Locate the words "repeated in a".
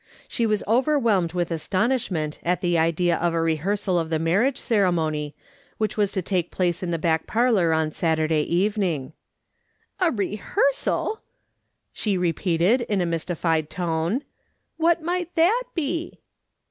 12.17-13.05